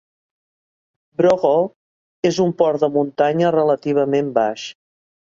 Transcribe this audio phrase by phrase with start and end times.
[1.21, 1.69] Broghol
[2.31, 4.69] és un port de muntanya relativament baix.